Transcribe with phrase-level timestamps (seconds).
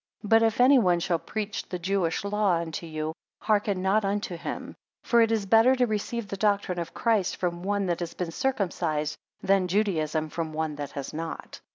[0.23, 3.13] 6 But if any one shall preach the Jewish law unto you,
[3.43, 7.61] hearken not unto him; for it is better to receive the doctrine of Christ from
[7.61, 11.61] one that has been circumcised, than Judaism from one that has not.